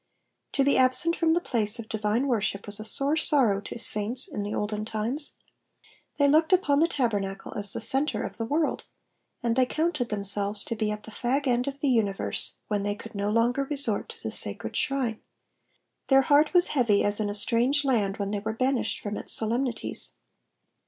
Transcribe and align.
To 0.53 0.63
be 0.63 0.77
absent 0.79 1.15
from 1.15 1.35
the 1.35 1.39
place 1.39 1.77
of 1.77 1.87
divine 1.87 2.25
worship 2.25 2.65
was 2.65 2.79
a 2.79 2.83
sore 2.83 3.15
sorrow 3.15 3.61
to 3.61 3.77
saints 3.77 4.27
in 4.27 4.41
the 4.41 4.51
olden 4.51 4.83
times; 4.83 5.35
they 6.17 6.25
Digitized 6.25 6.25
by 6.25 6.25
VjOOQIC 6.25 6.25
PSALM 6.25 6.25
THB 6.25 6.25
SIXTY 6.25 6.25
FIRST. 6.25 6.25
106 6.25 6.31
looked 6.31 6.53
upon 6.53 6.79
the 6.79 6.87
tabeinacle 6.87 7.55
as 7.57 7.73
the 7.73 7.81
centre 7.81 8.23
of 8.23 8.37
the 8.37 8.45
world, 8.45 8.85
and 9.43 9.55
they 9.55 9.65
counted 9.67 10.09
them 10.09 10.23
selves 10.23 10.63
to 10.63 10.75
be 10.75 10.89
at 10.89 11.03
the 11.03 11.11
fag 11.11 11.45
end 11.45 11.67
of 11.67 11.81
the 11.81 11.89
universe 11.89 12.55
when 12.67 12.81
they 12.81 12.95
could 12.95 13.13
no 13.13 13.29
longer 13.29 13.65
resort 13.65 14.09
to 14.09 14.23
the 14.23 14.31
sacred 14.31 14.75
shrine; 14.75 15.21
their 16.07 16.23
heart 16.23 16.51
was 16.55 16.69
heavy 16.69 17.03
as 17.03 17.19
in 17.19 17.29
a 17.29 17.35
strange 17.35 17.85
land 17.85 18.17
when 18.17 18.31
they 18.31 18.39
were 18.39 18.53
banished 18.53 18.99
from 19.01 19.17
its 19.17 19.31
solemnities. 19.31 20.13